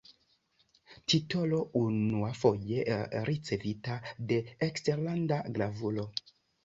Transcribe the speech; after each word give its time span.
Titolo 1.11 1.59
unuafoje 1.81 2.79
ricevita 3.29 4.01
de 4.33 4.41
eksterlanda 4.71 5.39
gravulo. 5.59 6.09